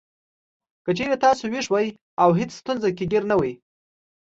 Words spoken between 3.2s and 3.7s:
نه وئ.